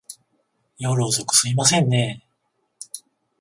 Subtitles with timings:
[0.79, 3.01] 夜遅く、すいませんねぇ。